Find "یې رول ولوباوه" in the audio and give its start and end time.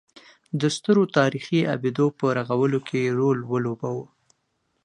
3.05-4.05